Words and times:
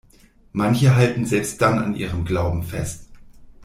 Manche 0.53 0.95
halten 0.95 1.27
selbst 1.27 1.61
dann 1.61 1.77
an 1.77 1.95
ihrem 1.95 2.25
Glauben 2.25 2.63
fest. 2.63 3.07